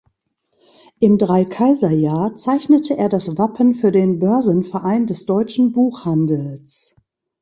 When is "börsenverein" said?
4.17-5.05